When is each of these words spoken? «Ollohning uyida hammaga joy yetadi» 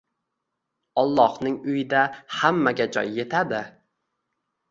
«Ollohning 1.01 1.59
uyida 1.73 2.01
hammaga 2.39 2.89
joy 2.97 3.13
yetadi» 3.21 3.61